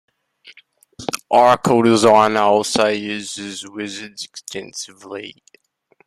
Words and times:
Oracle 1.29 1.83
Designer 1.83 2.39
also 2.39 2.87
uses 2.87 3.69
wizards 3.69 4.25
extensively. 4.25 5.43